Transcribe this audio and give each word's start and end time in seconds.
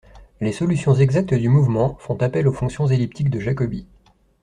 Les 0.39 0.51
solutions 0.51 0.95
exactes 0.95 1.35
du 1.35 1.47
mouvement 1.47 1.93
font 1.99 2.15
appel 2.17 2.47
aux 2.47 2.51
fonctions 2.53 2.87
elliptiques 2.87 3.29
de 3.29 3.39
Jacobi. 3.39 3.85